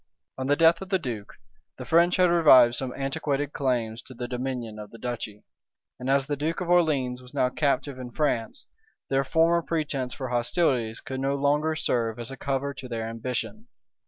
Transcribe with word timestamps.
On 0.35 0.47
the 0.47 0.55
death 0.55 0.81
of 0.81 0.89
the 0.89 0.97
duke, 0.97 1.33
the 1.77 1.85
French 1.85 2.15
had 2.15 2.31
revived 2.31 2.73
some 2.73 2.91
antiquated 2.97 3.53
claims 3.53 4.01
to 4.01 4.15
the 4.15 4.27
dominion 4.27 4.79
of 4.79 4.89
the 4.89 4.97
duchy; 4.97 5.43
and 5.99 6.09
as 6.09 6.25
the 6.25 6.35
duke 6.35 6.59
of 6.59 6.69
Orleans 6.71 7.21
was 7.21 7.35
now 7.35 7.49
captive 7.49 7.99
in 7.99 8.09
France, 8.09 8.65
their 9.09 9.23
former 9.23 9.61
pretence 9.61 10.15
for 10.15 10.29
hostilities 10.29 11.01
could 11.01 11.19
no 11.19 11.35
longer 11.35 11.75
serve 11.75 12.17
as 12.17 12.31
a 12.31 12.35
cover 12.35 12.73
to 12.73 12.87
their 12.87 13.07
ambition. 13.09 13.67